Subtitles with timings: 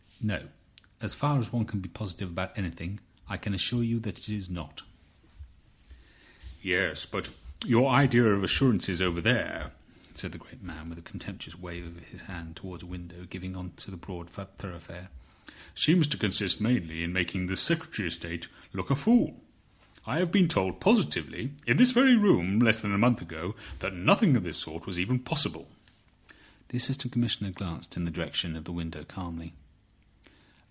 [0.23, 0.49] "No.
[1.01, 4.29] As far as one can be positive about anything I can assure you that it
[4.29, 4.83] is not."
[6.61, 7.07] "Yes.
[7.07, 7.31] But
[7.65, 9.71] your idea of assurances over there,"
[10.13, 13.55] said the great man, with a contemptuous wave of his hand towards a window giving
[13.55, 15.09] on the broad thoroughfare,
[15.73, 19.41] "seems to consist mainly in making the Secretary of State look a fool.
[20.05, 23.95] I have been told positively in this very room less than a month ago that
[23.95, 25.71] nothing of the sort was even possible."
[26.67, 29.55] The Assistant Commissioner glanced in the direction of the window calmly.